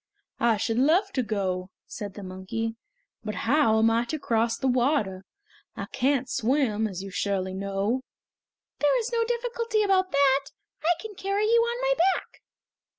[0.39, 2.75] "I should love to go," said the monkey,
[3.23, 5.25] "but how am I to cross the water?
[5.75, 8.01] I can't swim, as you surely know!"
[8.79, 10.45] "There is no difficulty about that.
[10.83, 12.41] I can carry you on my back."